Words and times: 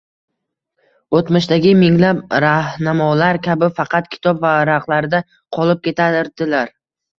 o‘tmishdagi 1.19 1.73
minglab 1.81 2.23
rahnamolar 2.45 3.41
kabi 3.49 3.71
faqat 3.81 4.11
kitob 4.17 4.43
varaqlarida 4.49 5.23
qolib 5.59 5.87
ketardilar. 5.91 6.77